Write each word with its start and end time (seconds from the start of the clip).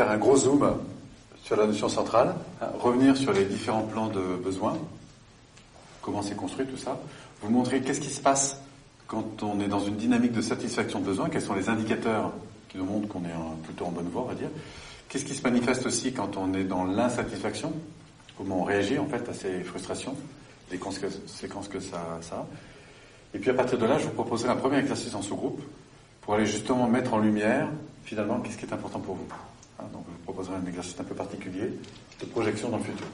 faire 0.00 0.10
un 0.10 0.16
gros 0.16 0.34
zoom 0.34 0.66
sur 1.44 1.56
la 1.56 1.66
notion 1.66 1.90
centrale, 1.90 2.34
hein, 2.62 2.68
revenir 2.78 3.18
sur 3.18 3.34
les 3.34 3.44
différents 3.44 3.82
plans 3.82 4.08
de 4.08 4.20
besoins, 4.42 4.78
comment 6.00 6.22
c'est 6.22 6.34
construit 6.34 6.64
tout 6.64 6.78
ça, 6.78 6.98
vous 7.42 7.50
montrer 7.50 7.82
qu'est-ce 7.82 8.00
qui 8.00 8.08
se 8.08 8.22
passe 8.22 8.62
quand 9.06 9.42
on 9.42 9.60
est 9.60 9.68
dans 9.68 9.80
une 9.80 9.96
dynamique 9.96 10.32
de 10.32 10.40
satisfaction 10.40 11.00
de 11.00 11.04
besoin, 11.04 11.28
quels 11.28 11.42
sont 11.42 11.52
les 11.52 11.68
indicateurs 11.68 12.32
qui 12.70 12.78
nous 12.78 12.86
montrent 12.86 13.08
qu'on 13.08 13.24
est 13.26 13.62
plutôt 13.64 13.84
en 13.84 13.90
bonne 13.90 14.08
voie, 14.08 14.22
on 14.22 14.28
va 14.28 14.34
dire. 14.34 14.48
Qu'est-ce 15.10 15.26
qui 15.26 15.34
se 15.34 15.42
manifeste 15.42 15.84
aussi 15.84 16.14
quand 16.14 16.38
on 16.38 16.54
est 16.54 16.64
dans 16.64 16.84
l'insatisfaction? 16.84 17.70
Comment 18.38 18.62
on 18.62 18.64
réagit 18.64 18.98
en 18.98 19.06
fait 19.06 19.28
à 19.28 19.34
ces 19.34 19.62
frustrations, 19.64 20.14
les 20.70 20.78
conséquences 20.78 21.68
que 21.68 21.80
ça, 21.80 22.00
ça 22.22 22.36
a. 22.36 22.46
Et 23.34 23.38
puis 23.38 23.50
à 23.50 23.54
partir 23.54 23.76
de 23.76 23.84
là, 23.84 23.98
je 23.98 24.06
vous 24.06 24.14
proposerai 24.14 24.48
un 24.48 24.56
premier 24.56 24.78
exercice 24.78 25.14
en 25.14 25.20
sous-groupe 25.20 25.60
pour 26.22 26.32
aller 26.32 26.46
justement 26.46 26.88
mettre 26.88 27.12
en 27.12 27.18
lumière 27.18 27.68
finalement 28.02 28.40
qu'est-ce 28.40 28.56
qui 28.56 28.64
est 28.64 28.72
important 28.72 29.00
pour 29.00 29.16
vous. 29.16 29.26
Hein, 29.80 29.86
donc 29.92 30.04
je 30.08 30.12
vous 30.12 30.22
proposerai 30.24 30.56
un 30.56 30.66
exercice 30.66 30.98
un 31.00 31.04
peu 31.04 31.14
particulier 31.14 31.72
de 32.20 32.26
projection 32.26 32.68
dans 32.68 32.76
le 32.76 32.84
futur. 32.84 33.06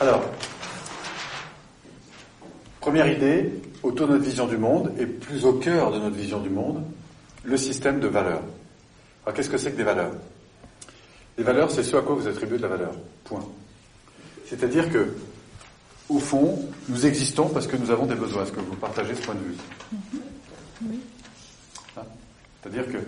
Alors, 0.00 0.22
première 2.80 3.06
idée, 3.06 3.52
autour 3.82 4.06
de 4.06 4.12
notre 4.12 4.24
vision 4.24 4.46
du 4.46 4.56
monde 4.56 4.92
et 4.98 5.06
plus 5.06 5.44
au 5.44 5.54
cœur 5.54 5.92
de 5.92 5.98
notre 5.98 6.16
vision 6.16 6.40
du 6.40 6.48
monde, 6.48 6.82
le 7.44 7.56
système 7.56 8.00
de 8.00 8.06
valeurs. 8.06 8.42
Alors 9.24 9.34
qu'est-ce 9.36 9.50
que 9.50 9.58
c'est 9.58 9.72
que 9.72 9.76
des 9.76 9.84
valeurs? 9.84 10.12
Les 11.36 11.44
valeurs, 11.44 11.70
c'est 11.70 11.82
ce 11.82 11.96
à 11.96 12.02
quoi 12.02 12.14
vous 12.14 12.26
attribuez 12.26 12.56
de 12.56 12.62
la 12.62 12.68
valeur. 12.68 12.92
Point. 13.24 13.44
C'est-à-dire 14.46 14.90
que, 14.90 15.14
au 16.08 16.18
fond, 16.18 16.58
nous 16.88 17.06
existons 17.06 17.48
parce 17.48 17.66
que 17.66 17.76
nous 17.76 17.90
avons 17.90 18.06
des 18.06 18.14
besoins. 18.14 18.44
Est-ce 18.44 18.52
que 18.52 18.60
vous 18.60 18.76
partagez 18.76 19.14
ce 19.14 19.22
point 19.22 19.34
de 19.34 19.40
vue 19.40 19.56
oui. 20.82 20.98
Hein? 21.96 22.02
C'est-à-dire 22.62 22.90
que 22.90 22.98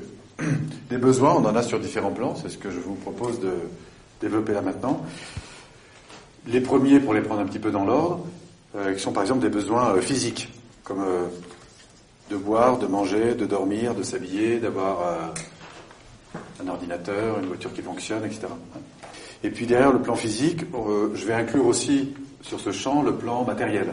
des 0.91 0.99
besoins, 0.99 1.35
on 1.35 1.45
en 1.45 1.57
a 1.57 1.63
sur 1.63 1.79
différents 1.79 2.13
plans, 2.13 2.35
c'est 2.37 2.49
ce 2.49 2.59
que 2.59 2.71
je 2.71 2.81
vous 2.81 2.95
propose 2.95 3.41
de 3.41 3.53
développer 4.21 4.53
là 4.53 4.63
maintenant. 4.63 5.05
Les 6.47 6.61
premiers, 6.61 7.01
pour 7.01 7.15
les 7.15 7.21
prendre 7.21 7.41
un 7.41 7.47
petit 7.47 7.59
peu 7.59 7.71
dans 7.71 7.85
l'ordre, 7.85 8.27
euh, 8.75 8.95
qui 8.95 9.01
sont 9.01 9.13
par 9.13 9.23
exemple 9.23 9.43
des 9.43 9.49
besoins 9.49 9.95
euh, 9.95 10.01
physiques, 10.01 10.49
comme 10.83 11.03
euh, 11.03 11.27
de 12.31 12.37
boire, 12.37 12.79
de 12.79 12.87
manger, 12.87 13.35
de 13.35 13.47
dormir, 13.47 13.95
de 13.95 14.03
s'habiller, 14.03 14.59
d'avoir 14.59 15.33
un 16.63 16.69
ordinateur, 16.69 17.39
une 17.39 17.47
voiture 17.47 17.75
qui 17.75 17.83
fonctionne, 17.83 18.25
etc. 18.25 18.47
Et 19.45 19.51
puis 19.51 19.67
derrière 19.67 19.93
le 19.93 20.01
plan 20.01 20.15
physique, 20.15 20.61
je 21.15 21.27
vais 21.27 21.35
inclure 21.35 21.67
aussi 21.67 22.15
sur 22.41 22.59
ce 22.59 22.73
champ 22.73 23.03
le 23.03 23.15
plan 23.15 23.45
matériel. 23.45 23.93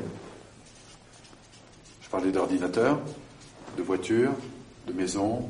Je 2.01 2.09
parlais 2.09 2.31
d'ordinateur, 2.31 2.99
de 3.77 3.83
voiture, 3.83 4.31
de 4.87 4.93
maison, 4.93 5.49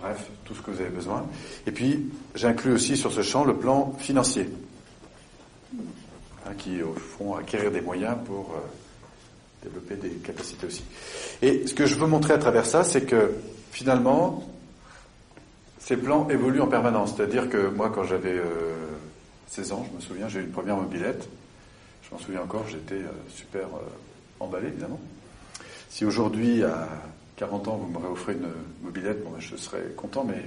bref, 0.00 0.28
tout 0.44 0.54
ce 0.54 0.62
que 0.62 0.70
vous 0.70 0.80
avez 0.80 0.90
besoin. 0.90 1.26
Et 1.66 1.72
puis 1.72 2.10
j'inclus 2.34 2.72
aussi 2.72 2.96
sur 2.96 3.12
ce 3.12 3.22
champ 3.22 3.44
le 3.44 3.56
plan 3.56 3.94
financier, 3.98 4.48
hein, 6.46 6.52
qui 6.58 6.82
au 6.82 6.94
fond 6.94 7.34
acquérir 7.34 7.70
des 7.70 7.80
moyens 7.80 8.16
pour 8.24 8.54
euh, 8.54 9.64
développer 9.64 9.96
des 9.96 10.16
capacités 10.16 10.66
aussi. 10.66 10.84
Et 11.42 11.66
ce 11.66 11.74
que 11.74 11.86
je 11.86 11.94
veux 11.96 12.06
montrer 12.06 12.34
à 12.34 12.38
travers 12.38 12.66
ça, 12.66 12.84
c'est 12.84 13.02
que 13.02 13.34
finalement, 13.72 14.48
ces 15.78 15.96
plans 15.96 16.28
évoluent 16.28 16.62
en 16.62 16.66
permanence. 16.66 17.14
C'est-à-dire 17.16 17.48
que 17.48 17.68
moi, 17.68 17.90
quand 17.94 18.04
j'avais 18.04 18.40
16 19.48 19.70
euh, 19.70 19.74
ans, 19.74 19.86
je 19.90 19.96
me 19.96 20.00
souviens, 20.00 20.28
j'ai 20.28 20.40
eu 20.40 20.42
une 20.42 20.50
première 20.50 20.76
mobilette. 20.76 21.28
Je 22.02 22.14
m'en 22.14 22.20
souviens 22.20 22.42
encore, 22.42 22.64
j'étais 22.68 22.94
euh, 22.94 23.10
super 23.28 23.66
emballé, 24.38 24.68
évidemment. 24.68 25.00
Si 25.88 26.04
aujourd'hui, 26.04 26.62
40 27.36 27.68
ans, 27.68 27.76
vous 27.76 27.92
m'aurez 27.92 28.08
offert 28.08 28.34
une 28.34 28.48
mobilette, 28.82 29.22
bon, 29.22 29.30
ben, 29.30 29.40
je 29.40 29.56
serais 29.56 29.82
content, 29.96 30.24
mais 30.24 30.42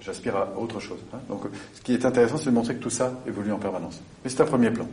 j'aspire 0.00 0.36
à 0.36 0.58
autre 0.58 0.80
chose. 0.80 0.98
Hein. 1.12 1.18
Donc, 1.28 1.42
ce 1.74 1.80
qui 1.82 1.92
est 1.92 2.04
intéressant, 2.04 2.38
c'est 2.38 2.46
de 2.46 2.54
montrer 2.54 2.74
que 2.74 2.82
tout 2.82 2.90
ça 2.90 3.12
évolue 3.26 3.52
en 3.52 3.58
permanence. 3.58 4.00
Mais 4.24 4.30
c'est 4.30 4.40
un 4.40 4.46
premier 4.46 4.70
plan. 4.70 4.88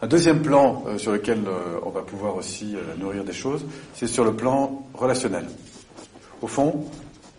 Un 0.00 0.06
deuxième 0.06 0.42
plan 0.42 0.84
sur 0.96 1.10
lequel 1.10 1.40
on 1.84 1.90
va 1.90 2.02
pouvoir 2.02 2.36
aussi 2.36 2.76
nourrir 3.00 3.24
des 3.24 3.32
choses, 3.32 3.64
c'est 3.94 4.06
sur 4.06 4.24
le 4.24 4.32
plan 4.32 4.86
relationnel. 4.94 5.46
Au 6.40 6.46
fond, 6.46 6.84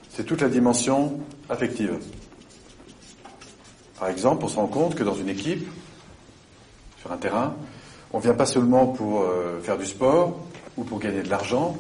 c'est 0.10 0.26
toute 0.26 0.42
la 0.42 0.50
dimension 0.50 1.22
affective. 1.50 1.98
Par 3.98 4.10
exemple, 4.10 4.44
on 4.44 4.48
se 4.50 4.58
rend 4.58 4.68
compte 4.68 4.96
que 4.96 5.04
dans 5.04 5.16
une 5.16 5.30
équipe, 5.30 5.70
sur 7.00 7.12
un 7.12 7.18
terrain, 7.18 7.56
on 8.12 8.18
ne 8.18 8.24
vient 8.24 8.34
pas 8.34 8.46
seulement 8.46 8.88
pour 8.88 9.22
euh, 9.22 9.60
faire 9.62 9.78
du 9.78 9.86
sport 9.86 10.38
ou 10.78 10.84
pour 10.84 11.00
gagner 11.00 11.22
de 11.22 11.30
l'argent 11.30 11.78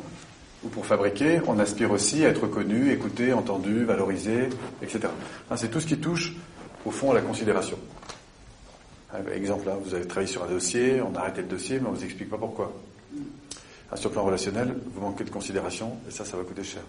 ou 0.63 0.69
pour 0.69 0.85
fabriquer, 0.85 1.41
on 1.47 1.57
aspire 1.59 1.91
aussi 1.91 2.25
à 2.25 2.29
être 2.29 2.43
reconnu, 2.43 2.91
écouté, 2.91 3.33
entendu, 3.33 3.85
valorisé, 3.85 4.49
etc. 4.81 5.07
Hein, 5.49 5.57
c'est 5.57 5.69
tout 5.69 5.79
ce 5.79 5.87
qui 5.87 5.97
touche 5.97 6.33
au 6.85 6.91
fond 6.91 7.11
à 7.11 7.13
la 7.13 7.21
considération. 7.21 7.77
exemple 9.33 9.67
là, 9.67 9.77
vous 9.81 9.93
avez 9.93 10.05
travaillé 10.05 10.31
sur 10.31 10.43
un 10.43 10.47
dossier, 10.47 11.01
on 11.01 11.15
a 11.15 11.19
arrêté 11.19 11.41
le 11.41 11.47
dossier, 11.47 11.79
mais 11.79 11.87
on 11.87 11.91
ne 11.91 11.97
vous 11.97 12.03
explique 12.03 12.29
pas 12.29 12.37
pourquoi. 12.37 12.73
Hein, 13.91 13.95
sur 13.95 14.09
le 14.09 14.13
plan 14.13 14.23
relationnel, 14.23 14.75
vous 14.93 15.01
manquez 15.01 15.23
de 15.23 15.29
considération 15.29 15.97
et 16.07 16.11
ça, 16.11 16.25
ça 16.25 16.37
va 16.37 16.43
coûter 16.43 16.63
cher. 16.63 16.83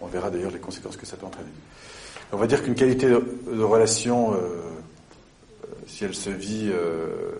On 0.00 0.06
verra 0.06 0.30
d'ailleurs 0.30 0.50
les 0.50 0.58
conséquences 0.58 0.96
que 0.96 1.06
ça 1.06 1.16
peut 1.16 1.26
entraîner. 1.26 1.50
On 2.32 2.36
va 2.36 2.46
dire 2.46 2.62
qu'une 2.62 2.74
qualité 2.74 3.08
de, 3.08 3.62
relation, 3.62 4.34
euh, 4.34 4.36
euh, 4.36 5.68
si 5.86 6.04
elle 6.04 6.14
se 6.14 6.30
vit 6.30 6.68
euh, 6.70 7.32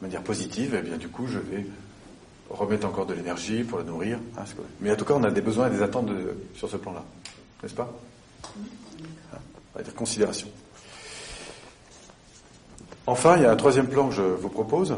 de 0.00 0.06
manière 0.06 0.22
positive, 0.22 0.76
eh 0.78 0.82
bien 0.82 0.96
du 0.96 1.08
coup, 1.08 1.26
je 1.26 1.38
vais 1.38 1.66
remettre 2.50 2.86
encore 2.86 3.06
de 3.06 3.14
l'énergie 3.14 3.64
pour 3.64 3.78
la 3.78 3.84
nourrir. 3.84 4.18
Hein, 4.38 4.44
mais 4.80 4.92
en 4.92 4.96
tout 4.96 5.04
cas, 5.04 5.14
on 5.14 5.24
a 5.24 5.30
des 5.30 5.40
besoins 5.40 5.68
et 5.68 5.70
des 5.70 5.82
attentes 5.82 6.10
sur 6.54 6.68
ce 6.68 6.76
plan-là, 6.76 7.04
n'est-ce 7.62 7.74
pas? 7.74 7.92
Hein, 8.44 9.38
On 9.74 9.78
va 9.78 9.84
dire 9.84 9.94
considération. 9.94 10.48
Enfin, 13.06 13.36
il 13.36 13.42
y 13.42 13.46
a 13.46 13.52
un 13.52 13.56
troisième 13.56 13.86
plan 13.86 14.08
que 14.08 14.14
je 14.14 14.22
vous 14.22 14.48
propose, 14.48 14.96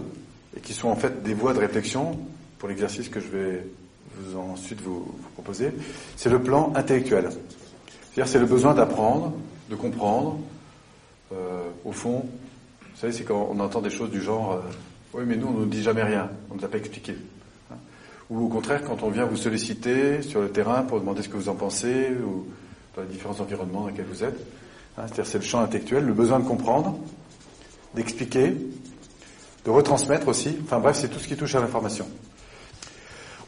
et 0.57 0.61
qui 0.61 0.73
sont 0.73 0.89
en 0.89 0.97
fait 0.97 1.23
des 1.23 1.35
voies 1.35 1.53
de 1.53 1.59
réflexion 1.59 2.19
pour 2.59 2.69
l'exercice 2.69 3.09
que 3.09 3.21
je 3.21 3.29
vais 3.29 3.67
vous 4.17 4.39
ensuite 4.39 4.81
vous, 4.81 5.15
proposer, 5.35 5.73
c'est 6.17 6.31
le 6.31 6.43
plan 6.43 6.73
intellectuel. 6.75 7.29
C'est-à-dire 8.13 8.33
c'est 8.33 8.39
le 8.39 8.47
besoin 8.47 8.75
d'apprendre, 8.75 9.33
de 9.71 9.77
comprendre. 9.77 10.39
Euh, 11.33 11.69
au 11.85 11.93
fond, 11.93 12.25
vous 12.81 12.97
savez, 12.97 13.13
c'est 13.13 13.25
quand 13.25 13.49
on 13.51 13.61
entend 13.61 13.83
des 13.83 13.91
choses 13.91 14.11
du 14.11 14.23
genre 14.23 14.53
euh, 14.53 14.61
Oui, 15.13 15.25
mais 15.27 15.37
nous, 15.37 15.49
on 15.49 15.53
ne 15.53 15.59
nous 15.61 15.67
dit 15.67 15.83
jamais 15.83 16.03
rien, 16.03 16.31
on 16.51 16.55
ne 16.55 16.61
nous 16.61 16.65
a 16.65 16.69
pas 16.69 16.79
expliqué. 16.79 17.15
Ou 18.31 18.45
au 18.45 18.49
contraire, 18.49 18.83
quand 18.85 19.03
on 19.03 19.11
vient 19.11 19.25
vous 19.25 19.37
solliciter 19.37 20.23
sur 20.23 20.43
le 20.43 20.51
terrain 20.51 20.83
pour 20.83 21.01
demander 21.01 21.23
ce 21.23 21.29
que 21.29 21.37
vous 21.37 21.49
en 21.49 21.55
pensez, 21.55 22.11
ou 22.11 22.47
dans 22.95 23.03
les 23.03 23.09
différents 23.09 23.41
environnements 23.41 23.83
dans 23.83 23.89
lesquels 23.89 24.07
vous 24.11 24.25
êtes. 24.25 24.39
Hein, 24.97 25.03
c'est-à-dire 25.07 25.27
c'est 25.27 25.39
le 25.39 25.45
champ 25.45 25.61
intellectuel, 25.61 26.05
le 26.05 26.13
besoin 26.13 26.41
de 26.41 26.45
comprendre, 26.45 26.99
d'expliquer, 27.95 28.55
de 29.65 29.71
retransmettre 29.71 30.29
aussi. 30.29 30.57
Enfin 30.65 30.79
bref, 30.79 30.97
c'est 31.01 31.09
tout 31.09 31.19
ce 31.19 31.29
qui 31.29 31.37
touche 31.37 31.55
à 31.55 31.61
l'information. 31.61 32.07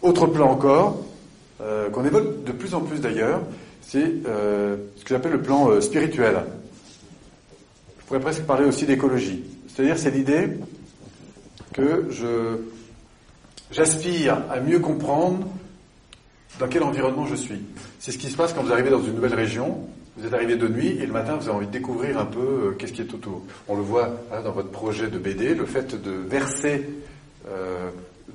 Autre 0.03 0.27
plan 0.27 0.51
encore, 0.51 1.05
euh, 1.61 1.91
qu'on 1.91 2.05
évoque 2.05 2.45
de 2.45 2.53
plus 2.53 2.75
en 2.75 2.81
plus 2.81 3.01
d'ailleurs, 3.01 3.41
c'est 3.83 4.13
euh, 4.27 4.77
ce 4.97 5.04
que 5.04 5.10
j'appelle 5.15 5.33
le 5.33 5.43
plan 5.43 5.69
euh, 5.69 5.81
spirituel. 5.81 6.43
Je 8.01 8.07
pourrais 8.07 8.21
presque 8.21 8.43
parler 8.45 8.66
aussi 8.66 8.87
d'écologie. 8.87 9.45
C'est-à-dire 9.69 9.99
c'est 9.99 10.10
l'idée 10.10 10.49
que 11.72 12.07
je 12.10 12.57
j'aspire 13.72 14.43
à 14.51 14.61
mieux 14.61 14.78
comprendre 14.78 15.47
dans 16.59 16.69
quel 16.69 16.83
environnement 16.83 17.27
je 17.27 17.37
suis. 17.37 17.63
C'est 17.99 18.13
ce 18.13 18.19
qui 18.19 18.28
se 18.28 18.37
passe 18.37 18.53
quand 18.53 18.63
vous 18.63 18.72
arrivez 18.72 18.91
dans 18.91 19.03
une 19.03 19.15
nouvelle 19.15 19.34
région. 19.34 19.89
Vous 20.17 20.27
êtes 20.27 20.34
arrivé 20.34 20.57
de 20.57 20.69
nuit 20.69 20.99
et 21.01 21.07
le 21.07 21.13
matin 21.13 21.37
vous 21.37 21.49
avez 21.49 21.57
envie 21.57 21.67
de 21.67 21.72
découvrir 21.72 22.19
un 22.19 22.27
peu 22.27 22.75
qu'est-ce 22.78 22.93
qui 22.93 23.01
est 23.01 23.15
autour. 23.15 23.43
On 23.69 23.77
le 23.77 23.83
voit 23.83 24.11
hein, 24.33 24.43
dans 24.43 24.53
votre 24.53 24.71
projet 24.71 25.09
de 25.09 25.19
BD, 25.19 25.55
le 25.55 25.67
fait 25.67 26.01
de 26.01 26.11
verser 26.11 26.87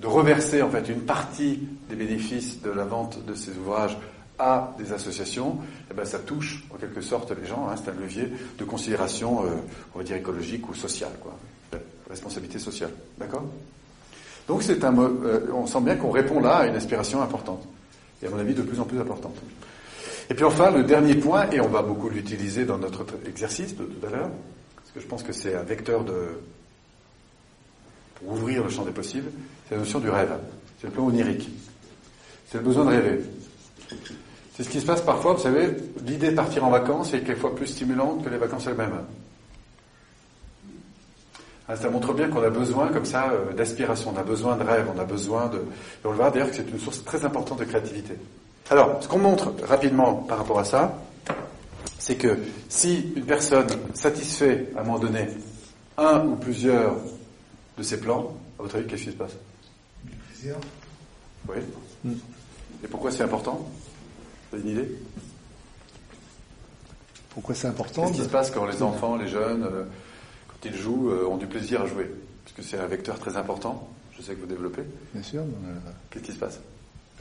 de 0.01 0.07
reverser 0.07 0.61
en 0.61 0.69
fait 0.69 0.87
une 0.89 1.01
partie 1.01 1.59
des 1.89 1.95
bénéfices 1.95 2.61
de 2.61 2.69
la 2.69 2.85
vente 2.85 3.25
de 3.25 3.33
ces 3.33 3.51
ouvrages 3.57 3.97
à 4.37 4.75
des 4.77 4.91
associations, 4.91 5.59
eh 5.89 5.93
ben, 5.93 6.05
ça 6.05 6.19
touche 6.19 6.65
en 6.73 6.75
quelque 6.75 7.01
sorte 7.01 7.31
les 7.31 7.47
gens. 7.47 7.69
Hein, 7.69 7.75
c'est 7.81 7.91
un 7.91 7.93
levier 7.93 8.29
de 8.57 8.63
considération, 8.65 9.45
euh, 9.45 9.49
on 9.93 9.99
va 9.99 10.03
dire 10.03 10.17
écologique 10.17 10.67
ou 10.69 10.73
sociale, 10.73 11.13
quoi, 11.21 11.37
responsabilité 12.09 12.59
sociale, 12.59 12.91
d'accord? 13.17 13.45
Donc 14.47 14.63
c'est 14.63 14.83
un, 14.83 14.97
euh, 14.97 15.47
on 15.53 15.65
sent 15.65 15.81
bien 15.81 15.95
qu'on 15.95 16.11
répond 16.11 16.39
là 16.39 16.57
à 16.57 16.67
une 16.67 16.75
aspiration 16.75 17.21
importante, 17.21 17.67
et 18.21 18.27
à 18.27 18.29
mon 18.29 18.37
avis 18.37 18.53
de 18.53 18.61
plus 18.61 18.79
en 18.79 18.85
plus 18.85 18.99
importante. 18.99 19.35
Et 20.29 20.33
puis 20.33 20.43
enfin 20.43 20.71
le 20.71 20.83
dernier 20.83 21.15
point, 21.15 21.49
et 21.51 21.59
on 21.61 21.67
va 21.67 21.81
beaucoup 21.81 22.09
l'utiliser 22.09 22.65
dans 22.65 22.77
notre 22.77 23.05
exercice 23.27 23.75
de 23.75 23.83
tout 23.83 24.05
à 24.05 24.09
l'heure, 24.09 24.29
parce 24.75 24.91
que 24.93 24.99
je 24.99 25.05
pense 25.07 25.23
que 25.23 25.33
c'est 25.33 25.55
un 25.55 25.63
vecteur 25.63 26.03
de 26.03 26.13
pour 28.15 28.33
ouvrir 28.33 28.63
le 28.63 28.69
champ 28.69 28.83
des 28.83 28.91
possibles, 28.91 29.29
c'est 29.67 29.75
la 29.75 29.81
notion 29.81 29.99
du 29.99 30.09
rêve. 30.09 30.31
C'est 30.79 30.87
le 30.87 30.93
plan 30.93 31.05
onirique. 31.05 31.49
C'est 32.49 32.57
le 32.57 32.63
besoin 32.63 32.85
de 32.85 32.89
rêver. 32.91 33.21
C'est 34.55 34.63
ce 34.63 34.69
qui 34.69 34.79
se 34.79 34.85
passe 34.85 35.01
parfois, 35.01 35.33
vous 35.33 35.41
savez, 35.41 35.69
l'idée 36.05 36.31
de 36.31 36.35
partir 36.35 36.63
en 36.63 36.69
vacances 36.69 37.13
est 37.13 37.21
quelquefois 37.21 37.55
plus 37.55 37.67
stimulante 37.67 38.23
que 38.23 38.29
les 38.29 38.37
vacances 38.37 38.67
elles-mêmes. 38.67 39.01
Ah, 41.67 41.75
ça 41.75 41.89
montre 41.89 42.13
bien 42.13 42.29
qu'on 42.29 42.43
a 42.43 42.49
besoin 42.49 42.89
comme 42.89 43.05
ça 43.05 43.31
euh, 43.31 43.51
d'aspiration, 43.53 44.13
on 44.15 44.19
a 44.19 44.23
besoin 44.23 44.55
de 44.55 44.63
rêve, 44.63 44.85
on 44.95 44.99
a 44.99 45.03
besoin 45.03 45.47
de... 45.47 45.63
on 46.03 46.11
le 46.11 46.17
verra 46.17 46.29
d'ailleurs 46.29 46.51
que 46.51 46.55
c'est 46.55 46.69
une 46.69 46.79
source 46.79 47.03
très 47.03 47.25
importante 47.25 47.59
de 47.59 47.65
créativité. 47.65 48.13
Alors, 48.69 49.01
ce 49.01 49.07
qu'on 49.07 49.17
montre 49.17 49.51
rapidement 49.63 50.13
par 50.13 50.37
rapport 50.37 50.59
à 50.59 50.65
ça, 50.65 50.95
c'est 51.97 52.17
que 52.17 52.37
si 52.69 53.13
une 53.15 53.25
personne 53.25 53.67
satisfait 53.95 54.69
à 54.75 54.81
un 54.81 54.83
moment 54.83 54.99
donné 54.99 55.27
un 55.97 56.23
ou 56.25 56.35
plusieurs 56.35 56.97
de 57.77 57.83
ses 57.83 57.99
plans, 57.99 58.37
à 58.59 58.63
votre 58.63 58.75
avis, 58.75 58.85
qu'est-ce 58.85 59.05
qui 59.05 59.11
se 59.11 59.15
passe? 59.15 59.35
Plaisir. 60.29 60.55
Oui. 61.47 62.11
Et 62.83 62.87
pourquoi 62.87 63.11
c'est 63.11 63.23
important? 63.23 63.67
Vous 64.51 64.57
avez 64.57 64.69
une 64.69 64.77
idée? 64.77 64.91
Pourquoi 67.31 67.55
c'est 67.55 67.67
important 67.67 68.03
Qu'est-ce 68.03 68.17
qui 68.17 68.23
se 68.23 68.29
passe 68.29 68.51
quand 68.51 68.65
les 68.65 68.83
enfants, 68.83 69.15
les 69.15 69.27
jeunes, 69.27 69.67
euh, 70.65 70.69
quand 70.71 70.75
ils 70.75 70.81
jouent, 70.81 71.09
euh, 71.11 71.25
ont 71.27 71.37
du 71.37 71.47
plaisir 71.47 71.81
à 71.81 71.85
jouer 71.87 72.09
Parce 72.43 72.55
que 72.55 72.61
c'est 72.63 72.77
un 72.77 72.87
vecteur 72.87 73.19
très 73.19 73.35
important, 73.37 73.87
je 74.17 74.21
sais 74.21 74.33
que 74.35 74.39
vous 74.41 74.45
développez. 74.47 74.83
Bien 75.13 75.23
sûr, 75.23 75.41
le, 75.41 75.49
Qu'est-ce 76.09 76.23
qui 76.23 76.31
se 76.31 76.37
passe? 76.39 76.59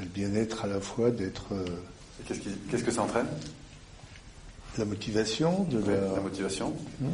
le 0.00 0.06
bien-être 0.06 0.64
à 0.64 0.66
la 0.68 0.80
fois 0.80 1.10
d'être 1.10 1.44
euh, 1.52 1.64
Qu'est-ce 2.26 2.40
qui- 2.40 2.50
qu'est-ce 2.70 2.82
que 2.84 2.90
ça 2.90 3.02
entraîne? 3.02 3.26
La 4.78 4.84
motivation, 4.84 5.64
de 5.70 5.78
la, 5.78 6.14
La 6.16 6.20
motivation 6.20 6.74
Hmm? 7.00 7.06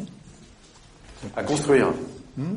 À 1.37 1.43
construire. 1.43 1.93
Hmm? 2.39 2.55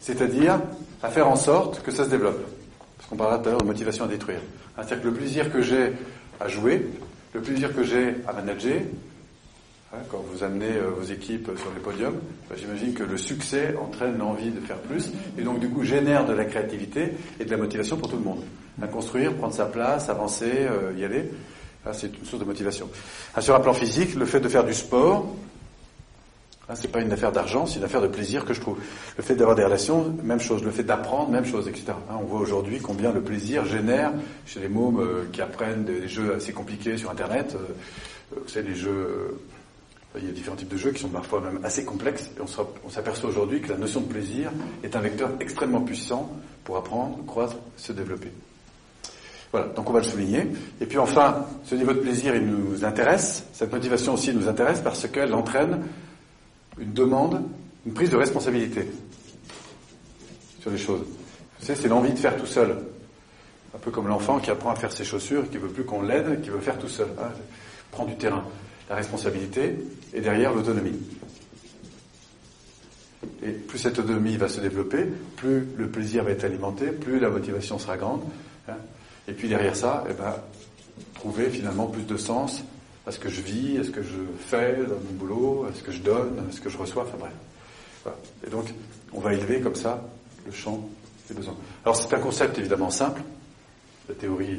C'est-à-dire 0.00 0.60
à 1.02 1.08
faire 1.08 1.26
en 1.28 1.36
sorte 1.36 1.82
que 1.82 1.90
ça 1.90 2.04
se 2.04 2.10
développe. 2.10 2.42
Parce 2.98 3.08
qu'on 3.08 3.16
parlait 3.16 3.42
tout 3.42 3.48
à 3.48 3.52
l'heure 3.52 3.60
de 3.62 3.66
motivation 3.66 4.04
à 4.04 4.08
détruire. 4.08 4.40
C'est-à-dire 4.76 5.00
que 5.00 5.08
le 5.08 5.14
plaisir 5.14 5.50
que 5.50 5.62
j'ai 5.62 5.92
à 6.38 6.48
jouer, 6.48 6.86
le 7.32 7.40
plaisir 7.40 7.74
que 7.74 7.82
j'ai 7.82 8.16
à 8.28 8.34
manager, 8.34 8.82
quand 10.08 10.24
vous 10.32 10.44
amenez 10.44 10.76
euh, 10.76 10.90
vos 10.90 11.04
équipes 11.04 11.50
sur 11.56 11.72
les 11.74 11.80
podiums, 11.80 12.18
ben, 12.48 12.56
j'imagine 12.56 12.94
que 12.94 13.02
le 13.02 13.16
succès 13.16 13.74
entraîne 13.76 14.18
l'envie 14.18 14.50
de 14.50 14.60
faire 14.60 14.78
plus, 14.78 15.10
et 15.38 15.42
donc 15.42 15.60
du 15.60 15.68
coup 15.68 15.84
génère 15.84 16.26
de 16.26 16.32
la 16.32 16.44
créativité 16.44 17.12
et 17.38 17.44
de 17.44 17.50
la 17.50 17.56
motivation 17.56 17.96
pour 17.96 18.08
tout 18.08 18.16
le 18.16 18.24
monde. 18.24 18.42
À 18.80 18.86
construire, 18.86 19.34
prendre 19.34 19.54
sa 19.54 19.66
place, 19.66 20.08
avancer, 20.08 20.52
euh, 20.52 20.92
y 20.96 21.04
aller, 21.04 21.30
hein, 21.84 21.90
c'est 21.92 22.16
une 22.16 22.24
source 22.24 22.40
de 22.40 22.46
motivation. 22.46 22.88
Ah, 23.34 23.40
sur 23.40 23.54
un 23.54 23.60
plan 23.60 23.74
physique, 23.74 24.14
le 24.14 24.26
fait 24.26 24.40
de 24.40 24.48
faire 24.48 24.64
du 24.64 24.74
sport, 24.74 25.34
Hein, 26.70 26.74
c'est 26.76 26.92
pas 26.92 27.00
une 27.00 27.12
affaire 27.12 27.32
d'argent, 27.32 27.66
c'est 27.66 27.78
une 27.78 27.84
affaire 27.84 28.00
de 28.00 28.06
plaisir 28.06 28.44
que 28.44 28.54
je 28.54 28.60
trouve. 28.60 28.78
Le 29.16 29.24
fait 29.24 29.34
d'avoir 29.34 29.56
des 29.56 29.64
relations, 29.64 30.14
même 30.22 30.38
chose. 30.38 30.62
Le 30.62 30.70
fait 30.70 30.84
d'apprendre, 30.84 31.30
même 31.30 31.44
chose, 31.44 31.66
etc. 31.66 31.86
Hein, 31.88 32.14
on 32.20 32.24
voit 32.24 32.38
aujourd'hui 32.38 32.78
combien 32.78 33.10
le 33.10 33.22
plaisir 33.22 33.64
génère 33.64 34.12
chez 34.46 34.60
les 34.60 34.68
mômes 34.68 35.00
euh, 35.00 35.24
qui 35.32 35.42
apprennent 35.42 35.84
des 35.84 36.06
jeux 36.06 36.34
assez 36.34 36.52
compliqués 36.52 36.96
sur 36.96 37.10
Internet. 37.10 37.56
vous 38.30 38.48
savez, 38.48 38.68
les 38.68 38.76
jeux, 38.76 39.36
il 40.18 40.26
y 40.26 40.28
a 40.28 40.32
différents 40.32 40.56
types 40.56 40.68
de 40.68 40.76
jeux 40.76 40.90
qui 40.90 41.00
sont 41.00 41.08
parfois 41.08 41.40
même 41.40 41.60
assez 41.62 41.84
complexes. 41.84 42.30
Et 42.36 42.40
on 42.40 42.90
s'aperçoit 42.90 43.30
aujourd'hui 43.30 43.60
que 43.60 43.68
la 43.68 43.78
notion 43.78 44.00
de 44.00 44.06
plaisir 44.06 44.50
est 44.82 44.96
un 44.96 45.00
vecteur 45.00 45.30
extrêmement 45.40 45.82
puissant 45.82 46.30
pour 46.64 46.76
apprendre, 46.76 47.24
croître, 47.26 47.56
se 47.76 47.92
développer. 47.92 48.32
Voilà, 49.52 49.68
donc 49.68 49.88
on 49.88 49.92
va 49.92 50.00
le 50.00 50.04
souligner. 50.04 50.46
Et 50.80 50.86
puis 50.86 50.98
enfin, 50.98 51.46
ce 51.64 51.74
niveau 51.74 51.92
de 51.92 52.00
plaisir, 52.00 52.34
il 52.34 52.46
nous 52.46 52.84
intéresse. 52.84 53.44
Cette 53.52 53.72
motivation 53.72 54.14
aussi 54.14 54.32
nous 54.32 54.48
intéresse 54.48 54.80
parce 54.80 55.06
qu'elle 55.08 55.34
entraîne 55.34 55.82
une 56.78 56.92
demande, 56.92 57.42
une 57.86 57.92
prise 57.92 58.10
de 58.10 58.16
responsabilité 58.16 58.88
sur 60.60 60.70
les 60.70 60.78
choses. 60.78 61.02
Vous 61.58 61.66
savez, 61.66 61.80
c'est 61.80 61.88
l'envie 61.88 62.12
de 62.12 62.18
faire 62.18 62.36
tout 62.36 62.46
seul. 62.46 62.76
Un 63.74 63.78
peu 63.78 63.90
comme 63.90 64.08
l'enfant 64.08 64.38
qui 64.40 64.50
apprend 64.50 64.70
à 64.70 64.74
faire 64.74 64.92
ses 64.92 65.04
chaussures, 65.04 65.48
qui 65.50 65.58
veut 65.58 65.68
plus 65.68 65.84
qu'on 65.84 66.02
l'aide, 66.02 66.42
qui 66.42 66.50
veut 66.50 66.60
faire 66.60 66.78
tout 66.78 66.88
seul. 66.88 67.08
hein. 67.20 67.30
Prend 67.92 68.04
du 68.04 68.16
terrain. 68.16 68.44
La 68.90 68.96
responsabilité 68.96 69.76
et 70.12 70.20
derrière 70.20 70.52
l'autonomie. 70.52 70.98
Et 73.42 73.50
plus 73.52 73.78
cette 73.78 73.98
autonomie 73.98 74.36
va 74.36 74.48
se 74.48 74.60
développer, 74.60 75.06
plus 75.36 75.66
le 75.76 75.88
plaisir 75.88 76.24
va 76.24 76.32
être 76.32 76.44
alimenté, 76.44 76.88
plus 76.88 77.18
la 77.18 77.30
motivation 77.30 77.78
sera 77.78 77.96
grande. 77.96 78.22
hein. 78.68 78.74
Et 79.28 79.32
puis 79.32 79.48
derrière 79.48 79.76
ça, 79.76 80.04
eh 80.10 80.12
ben, 80.12 80.34
trouver 81.14 81.48
finalement 81.50 81.86
plus 81.86 82.02
de 82.02 82.16
sens 82.16 82.64
à 83.06 83.12
ce 83.12 83.18
que 83.18 83.28
je 83.28 83.40
vis, 83.40 83.78
à 83.78 83.84
ce 83.84 83.90
que 83.90 84.02
je 84.02 84.16
fais 84.40 84.76
dans 84.76 84.96
mon 84.96 85.12
boulot, 85.12 85.66
à 85.70 85.74
ce 85.74 85.82
que 85.82 85.92
je 85.92 86.00
donne, 86.00 86.44
à 86.48 86.52
ce 86.52 86.60
que 86.60 86.68
je 86.68 86.76
reçois, 86.76 87.04
enfin 87.04 87.16
bref. 87.18 88.14
Et 88.46 88.50
donc, 88.50 88.66
on 89.12 89.20
va 89.20 89.34
élever 89.34 89.60
comme 89.60 89.76
ça 89.76 90.02
le 90.44 90.52
champ 90.52 90.88
des 91.28 91.34
besoins. 91.34 91.56
Alors 91.84 91.96
c'est 91.96 92.12
un 92.14 92.18
concept 92.18 92.58
évidemment 92.58 92.90
simple. 92.90 93.22
La 94.08 94.14
théorie 94.16 94.58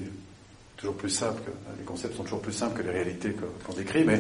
toujours 0.82 0.96
plus 0.96 1.12
simple, 1.12 1.40
que, 1.46 1.52
les 1.78 1.86
concepts 1.86 2.16
sont 2.16 2.24
toujours 2.24 2.42
plus 2.42 2.54
simples 2.54 2.82
que 2.82 2.82
les 2.82 2.92
réalités 2.92 3.36
qu'on 3.66 3.74
décrit, 3.74 4.04
mais 4.04 4.20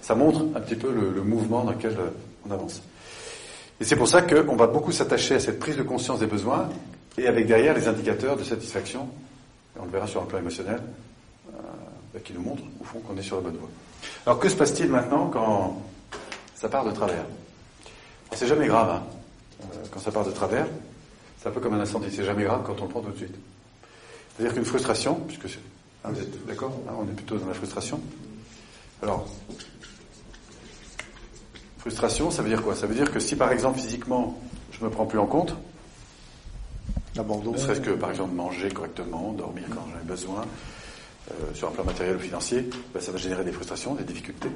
ça 0.00 0.16
montre 0.16 0.40
un 0.56 0.60
petit 0.60 0.74
peu 0.74 0.92
le, 0.92 1.12
le 1.12 1.22
mouvement 1.22 1.62
dans 1.62 1.70
lequel 1.70 1.92
euh, 1.92 2.10
on 2.44 2.50
avance. 2.50 2.82
Et 3.80 3.84
c'est 3.84 3.94
pour 3.94 4.08
ça 4.08 4.20
qu'on 4.22 4.56
va 4.56 4.66
beaucoup 4.66 4.90
s'attacher 4.90 5.36
à 5.36 5.40
cette 5.40 5.60
prise 5.60 5.76
de 5.76 5.84
conscience 5.84 6.18
des 6.18 6.26
besoins 6.26 6.68
et 7.16 7.28
avec 7.28 7.46
derrière 7.46 7.74
les 7.74 7.86
indicateurs 7.86 8.36
de 8.36 8.42
satisfaction, 8.42 9.08
et 9.76 9.80
on 9.80 9.84
le 9.84 9.92
verra 9.92 10.08
sur 10.08 10.20
un 10.20 10.24
plan 10.24 10.40
émotionnel, 10.40 10.80
euh, 11.54 12.18
qui 12.24 12.32
nous 12.32 12.42
montrent 12.42 12.64
au 12.80 12.84
fond 12.84 12.98
qu'on 12.98 13.16
est 13.16 13.22
sur 13.22 13.36
la 13.36 13.42
bonne 13.42 13.58
voie. 13.58 13.70
Alors 14.26 14.40
que 14.40 14.48
se 14.48 14.56
passe-t-il 14.56 14.90
maintenant 14.90 15.28
quand 15.28 15.82
ça 16.56 16.68
part 16.68 16.84
de 16.84 16.90
travers? 16.90 17.24
C'est 18.32 18.48
jamais 18.48 18.66
grave 18.66 18.90
hein, 18.90 19.02
euh, 19.62 19.76
quand 19.92 20.00
ça 20.00 20.10
part 20.10 20.24
de 20.24 20.32
travers. 20.32 20.66
C'est 21.40 21.48
un 21.48 21.52
peu 21.52 21.60
comme 21.60 21.74
un 21.74 21.80
incendie, 21.80 22.08
c'est 22.10 22.24
jamais 22.24 22.42
grave 22.42 22.62
quand 22.66 22.80
on 22.80 22.86
le 22.86 22.90
prend 22.90 23.02
tout 23.02 23.12
de 23.12 23.16
suite. 23.16 23.36
C'est-à-dire 24.36 24.54
qu'une 24.54 24.64
frustration, 24.64 25.14
puisque 25.28 25.46
hein, 26.04 26.10
vous 26.10 26.20
êtes 26.20 26.46
d'accord 26.46 26.72
Hein, 26.88 26.92
On 26.98 27.04
est 27.04 27.14
plutôt 27.14 27.36
dans 27.38 27.46
la 27.46 27.54
frustration. 27.54 28.00
Alors, 29.02 29.26
frustration, 31.78 32.30
ça 32.30 32.42
veut 32.42 32.48
dire 32.48 32.62
quoi? 32.62 32.74
Ça 32.76 32.86
veut 32.86 32.94
dire 32.94 33.10
que 33.10 33.18
si 33.20 33.36
par 33.36 33.50
exemple 33.52 33.78
physiquement 33.78 34.38
je 34.70 34.84
me 34.84 34.90
prends 34.90 35.06
plus 35.06 35.18
en 35.18 35.26
compte, 35.26 35.54
ne 37.16 37.56
serait-ce 37.58 37.80
que 37.80 37.90
par 37.90 38.10
exemple 38.10 38.34
manger 38.34 38.70
correctement, 38.70 39.32
dormir 39.32 39.64
quand 39.70 39.86
j'en 39.92 40.00
ai 40.00 40.04
besoin, 40.04 40.44
euh, 41.30 41.54
sur 41.54 41.68
un 41.68 41.70
plan 41.70 41.84
matériel 41.84 42.16
ou 42.16 42.18
financier, 42.18 42.68
ben, 42.92 43.00
ça 43.00 43.12
va 43.12 43.18
générer 43.18 43.44
des 43.44 43.52
frustrations, 43.52 43.94
des 43.94 44.04
difficultés. 44.04 44.50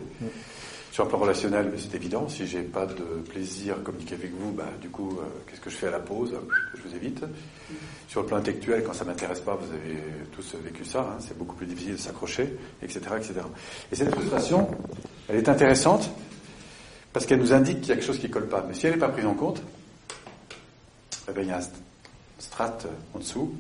Sur 0.90 1.05
un 1.05 1.09
plan 1.09 1.19
relationnel, 1.19 1.69
ben, 1.71 1.79
c'est 1.79 1.95
évident, 1.95 2.29
si 2.29 2.47
j'ai 2.47 2.62
pas 2.62 2.87
de 2.87 3.05
plaisir 3.29 3.76
à 3.76 3.79
communiquer 3.79 4.14
avec 4.14 4.33
vous, 4.33 4.52
ben, 4.52 4.64
du 4.81 4.88
coup, 4.88 5.19
euh, 5.21 5.25
qu'est-ce 5.47 5.61
que 5.61 5.71
je 5.71 5.76
fais 5.76 5.88
à 5.88 5.93
la 5.93 6.00
pause? 6.00 6.35
Je 6.75 6.83
vous 6.83 6.95
évite. 6.97 7.23
Sur 8.09 8.23
le 8.23 8.26
plan 8.26 8.38
intellectuel, 8.38 8.83
quand 8.85 8.95
ça 8.95 9.05
m'intéresse 9.05 9.40
pas, 9.40 9.55
vous 9.55 9.73
avez 9.73 9.97
tous 10.33 10.57
vécu 10.62 10.85
ça, 10.85 11.00
hein, 11.00 11.19
c'est 11.21 11.38
beaucoup 11.38 11.55
plus 11.55 11.67
difficile 11.67 11.93
de 11.93 12.00
s'accrocher, 12.00 12.57
etc., 12.83 13.00
etc. 13.17 13.35
Et 13.93 13.97
cette 13.97 14.11
frustration, 14.11 14.69
elle 15.29 15.37
est 15.37 15.49
intéressante 15.49 16.11
parce 17.12 17.26
qu'elle 17.26 17.40
nous 17.40 17.52
indique 17.52 17.81
qu'il 17.81 17.88
y 17.88 17.93
a 17.93 17.95
quelque 17.95 18.07
chose 18.07 18.19
qui 18.19 18.29
colle 18.29 18.49
pas. 18.49 18.64
Mais 18.67 18.75
si 18.75 18.87
elle 18.87 18.93
n'est 18.93 18.99
pas 18.99 19.09
prise 19.09 19.26
en 19.26 19.35
compte, 19.35 19.62
eh 21.29 21.33
ben, 21.33 21.43
il 21.43 21.49
y 21.49 21.52
a 21.52 21.59
un 21.59 21.67
strate 22.38 22.87
en 23.14 23.19
dessous. 23.19 23.55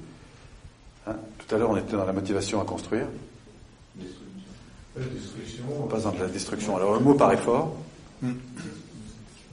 Hein, 1.06 1.16
tout 1.38 1.54
à 1.54 1.58
l'heure, 1.58 1.70
on 1.70 1.76
était 1.76 1.96
dans 1.96 2.04
la 2.04 2.12
motivation 2.12 2.60
à 2.60 2.64
construire. 2.64 3.06
On 4.98 5.86
passe 5.86 6.04
dans 6.04 6.12
de 6.12 6.20
la 6.20 6.26
destruction. 6.28 6.76
Alors 6.76 6.94
le 6.94 7.00
mot 7.00 7.14
paraît 7.14 7.36
fort, 7.36 7.76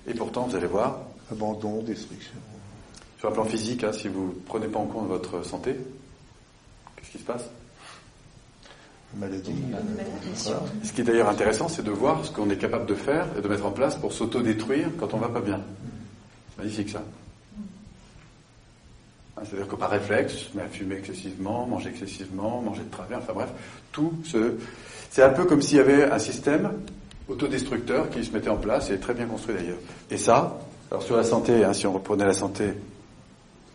et 0.08 0.14
pourtant, 0.14 0.48
vous 0.48 0.56
allez 0.56 0.68
voir, 0.68 1.00
Abandon, 1.32 1.82
destruction. 1.82 2.36
sur 3.20 3.30
un 3.30 3.32
plan 3.32 3.46
physique, 3.46 3.84
hein, 3.84 3.94
si 3.94 4.08
vous 4.08 4.36
prenez 4.46 4.68
pas 4.68 4.80
en 4.80 4.86
compte 4.86 5.08
votre 5.08 5.46
santé, 5.46 5.76
qu'est-ce 6.96 7.12
qui 7.12 7.18
se 7.20 7.24
passe? 7.24 7.50
Maladie. 9.16 9.54
Voilà. 10.44 10.62
Ce 10.84 10.92
qui 10.92 11.02
est 11.02 11.04
d'ailleurs 11.04 11.30
intéressant, 11.30 11.68
c'est 11.68 11.84
de 11.84 11.92
voir 11.92 12.26
ce 12.26 12.32
qu'on 12.32 12.50
est 12.50 12.58
capable 12.58 12.88
de 12.88 12.96
faire 12.96 13.28
et 13.38 13.42
de 13.42 13.48
mettre 13.48 13.66
en 13.66 13.72
place 13.72 13.96
pour 13.96 14.12
s'auto-détruire 14.12 14.90
quand 15.00 15.14
on 15.14 15.18
va 15.18 15.30
pas 15.30 15.42
bien. 15.42 15.62
Magnifique 16.58 16.90
ça. 16.90 17.04
Hein, 19.38 19.42
C'est-à-dire 19.46 19.68
que 19.68 19.76
par 19.76 19.90
réflexe, 19.90 20.34
je 20.52 20.58
me 20.58 20.62
mets 20.64 20.68
à 20.68 20.70
fumer 20.72 20.96
excessivement, 20.98 21.66
manger 21.66 21.90
excessivement, 21.90 22.62
manger 22.62 22.84
de 22.84 22.92
travers, 22.92 23.18
enfin 23.20 23.34
bref, 23.34 23.50
tout 23.92 24.14
ce... 24.24 24.54
C'est 25.10 25.24
un 25.24 25.30
peu 25.30 25.46
comme 25.46 25.62
s'il 25.62 25.78
y 25.78 25.82
avait 25.82 26.04
un 26.12 26.20
système 26.20 26.72
autodestructeur 27.28 28.10
qui 28.10 28.24
se 28.24 28.32
mettait 28.32 28.50
en 28.50 28.58
place 28.58 28.90
et 28.90 29.00
très 29.00 29.14
bien 29.14 29.26
construit 29.26 29.56
d'ailleurs. 29.56 29.78
Et 30.12 30.18
ça, 30.18 30.60
alors 30.92 31.04
sur 31.04 31.16
la 31.18 31.24
santé, 31.24 31.64
hein, 31.64 31.74
si 31.74 31.88
on 31.88 31.94
reprenait 31.94 32.26
la 32.26 32.34
santé, 32.34 32.74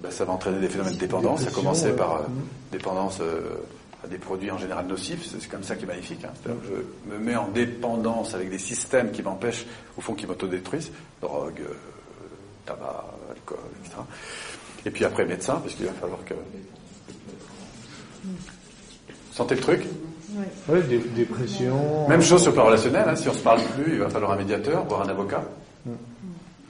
ben, 0.01 0.11
ça 0.11 0.25
va 0.25 0.33
entraîner 0.33 0.61
des 0.61 0.69
phénomènes 0.69 0.95
de 0.95 0.99
dépendance. 0.99 1.43
Ça 1.43 1.51
commençait 1.51 1.93
par 1.93 2.17
euh, 2.17 2.23
Mhm. 2.29 2.43
dépendance 2.73 3.19
euh, 3.21 3.41
à 4.05 4.07
des 4.07 4.19
produits 4.19 4.51
en 4.51 4.59
général 4.59 4.87
nocifs. 4.87 5.27
C'est 5.29 5.41
c'est 5.41 5.49
comme 5.49 5.65
ça 5.65 5.75
qui 5.75 5.85
est 5.85 5.89
magnifique. 5.89 6.25
Hein. 6.25 6.31
C'est-à-dire 6.43 6.63
que 6.63 6.69
je 6.69 7.13
me 7.13 7.19
mets 7.19 7.35
en 7.37 7.49
dépendance 7.49 8.35
avec 8.35 8.49
des 8.51 8.59
systèmes 8.59 9.11
qui 9.11 9.23
m'empêchent, 9.23 9.67
au 9.97 10.01
fond, 10.01 10.15
qui 10.15 10.27
m'autodétruisent. 10.27 10.93
Drogue, 11.21 11.61
euh, 11.63 11.73
tabac, 12.67 13.05
alcool, 13.31 13.59
etc. 13.85 13.97
Et 14.87 14.91
puis 14.91 15.05
après, 15.05 15.25
médecin, 15.27 15.57
parce 15.63 15.75
qu'il 15.75 15.87
va 15.87 15.93
falloir 15.93 16.25
que... 16.25 16.35
Sentez 19.33 19.55
le 19.55 19.61
truc 19.61 19.83
Ouais, 20.69 20.83
dé- 20.83 20.99
dépression. 21.17 22.07
Même 22.09 22.23
chose 22.23 22.43
sur 22.43 22.51
le 22.51 22.55
plan 22.57 22.67
relationnel. 22.67 23.09
hein. 23.09 23.17
Si 23.17 23.29
on 23.29 23.33
se 23.35 23.43
parle 23.43 23.61
plus, 23.75 23.95
il 23.95 23.99
va 23.99 24.09
falloir 24.11 24.33
un 24.33 24.37
médiateur, 24.37 24.85
voire 24.85 25.03
un 25.03 25.09
avocat. 25.09 25.43
Mm. 25.85 25.91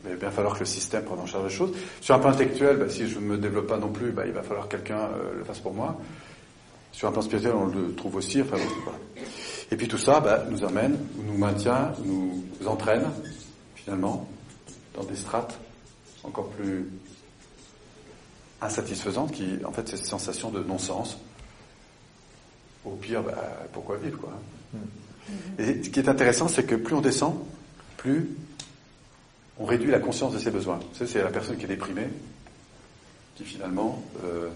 Mais 0.04 0.10
il 0.10 0.12
va 0.12 0.16
bien 0.20 0.30
falloir 0.30 0.54
que 0.54 0.60
le 0.60 0.64
système 0.66 1.02
prenne 1.04 1.18
en 1.18 1.26
charge 1.26 1.44
les 1.44 1.50
choses. 1.50 1.72
Sur 2.00 2.14
un 2.14 2.18
plan 2.18 2.30
intellectuel, 2.30 2.76
bah, 2.76 2.88
si 2.88 3.08
je 3.08 3.16
ne 3.18 3.24
me 3.24 3.36
développe 3.36 3.66
pas 3.66 3.76
non 3.76 3.88
plus, 3.88 4.10
bah, 4.12 4.22
il 4.26 4.32
va 4.32 4.42
falloir 4.42 4.68
que 4.68 4.76
quelqu'un 4.76 4.98
euh, 5.00 5.38
le 5.38 5.44
fasse 5.44 5.58
pour 5.58 5.74
moi. 5.74 5.96
Sur 6.92 7.08
un 7.08 7.12
plan 7.12 7.20
spirituel, 7.20 7.52
on 7.56 7.66
le 7.66 7.94
trouve 7.94 8.16
aussi. 8.16 8.40
Enfin, 8.40 8.56
voilà. 8.84 8.98
Et 9.70 9.76
puis 9.76 9.88
tout 9.88 9.98
ça 9.98 10.20
bah, 10.20 10.44
nous 10.48 10.64
amène, 10.64 10.96
nous 11.26 11.36
maintient, 11.36 11.92
nous 12.04 12.42
entraîne, 12.66 13.04
finalement, 13.74 14.26
dans 14.94 15.04
des 15.04 15.16
strates 15.16 15.58
encore 16.24 16.48
plus 16.50 16.86
insatisfaisantes 18.60 19.32
qui, 19.32 19.58
en 19.64 19.72
fait, 19.72 19.88
c'est 19.88 19.96
cette 19.96 20.06
sensation 20.06 20.50
de 20.50 20.62
non-sens. 20.62 21.18
au 22.84 22.96
pire, 22.96 23.22
bah, 23.22 23.34
pourquoi 23.72 23.96
vivre 23.96 24.18
quoi 24.18 24.32
Et 25.58 25.82
ce 25.82 25.90
qui 25.90 26.00
est 26.00 26.08
intéressant, 26.08 26.48
c'est 26.48 26.64
que 26.64 26.74
plus 26.74 26.94
on 26.94 27.00
descend, 27.00 27.34
plus 27.96 28.30
on 29.58 29.64
réduit 29.64 29.90
la 29.90 29.98
conscience 29.98 30.32
de 30.32 30.38
ses 30.38 30.50
besoins. 30.50 30.80
Ça, 30.92 31.06
c'est 31.06 31.22
la 31.22 31.30
personne 31.30 31.56
qui 31.56 31.64
est 31.64 31.68
déprimée, 31.68 32.08
qui 33.36 33.44
finalement 33.44 34.02
euh, 34.24 34.48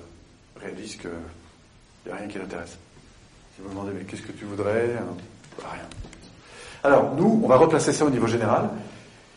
réalise 0.60 0.96
qu'il 0.96 1.10
n'y 2.06 2.12
a 2.12 2.16
rien 2.16 2.28
qui 2.28 2.38
l'intéresse. 2.38 2.78
Si 3.54 3.62
vous 3.62 3.68
me 3.68 3.74
demandez, 3.74 3.92
mais 3.94 4.04
qu'est-ce 4.04 4.22
que 4.22 4.32
tu 4.32 4.44
voudrais 4.44 4.94
bah, 5.58 5.64
Rien. 5.72 5.88
Alors, 6.84 7.14
nous, 7.14 7.40
on 7.44 7.48
va 7.48 7.56
replacer 7.56 7.92
ça 7.92 8.04
au 8.04 8.10
niveau 8.10 8.26
général. 8.26 8.70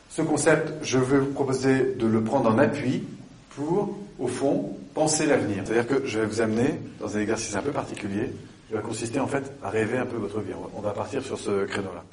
Ce 0.09 0.21
concept, 0.21 0.71
je 0.81 0.97
vais 0.97 1.19
vous 1.19 1.33
proposer 1.33 1.93
de 1.95 2.07
le 2.07 2.23
prendre 2.23 2.49
en 2.49 2.57
appui 2.57 3.03
pour, 3.49 3.97
au 4.19 4.27
fond, 4.27 4.77
penser 4.93 5.25
l'avenir. 5.25 5.63
C'est-à-dire 5.65 5.87
que 5.87 6.05
je 6.05 6.19
vais 6.19 6.25
vous 6.25 6.41
amener 6.41 6.79
dans 6.99 7.15
un 7.15 7.19
exercice 7.19 7.55
un 7.55 7.61
peu 7.61 7.71
particulier 7.71 8.31
qui 8.67 8.73
va 8.73 8.81
consister 8.81 9.19
en 9.19 9.27
fait 9.27 9.51
à 9.63 9.69
rêver 9.69 9.97
un 9.97 10.05
peu 10.05 10.17
votre 10.17 10.39
vie. 10.39 10.53
On 10.75 10.81
va 10.81 10.91
partir 10.91 11.23
sur 11.23 11.37
ce 11.37 11.65
créneau-là. 11.65 12.03